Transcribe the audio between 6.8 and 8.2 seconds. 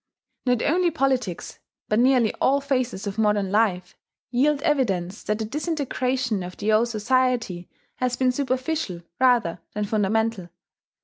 society has